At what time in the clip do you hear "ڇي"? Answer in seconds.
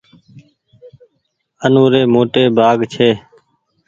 2.93-3.09